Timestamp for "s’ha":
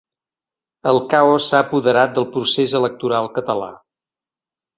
1.49-1.59